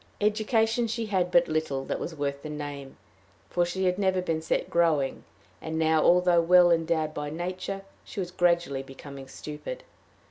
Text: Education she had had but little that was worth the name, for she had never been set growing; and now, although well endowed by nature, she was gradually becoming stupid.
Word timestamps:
Education 0.19 0.87
she 0.87 1.05
had 1.05 1.25
had 1.27 1.31
but 1.31 1.47
little 1.47 1.85
that 1.85 1.99
was 1.99 2.15
worth 2.15 2.41
the 2.41 2.49
name, 2.49 2.97
for 3.51 3.67
she 3.67 3.85
had 3.85 3.99
never 3.99 4.19
been 4.19 4.41
set 4.41 4.67
growing; 4.67 5.23
and 5.61 5.77
now, 5.77 6.01
although 6.03 6.41
well 6.41 6.71
endowed 6.71 7.13
by 7.13 7.29
nature, 7.29 7.83
she 8.03 8.19
was 8.19 8.31
gradually 8.31 8.81
becoming 8.81 9.27
stupid. 9.27 9.83